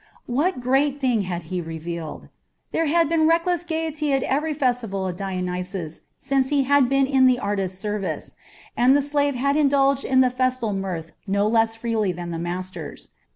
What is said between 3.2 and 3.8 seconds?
reckless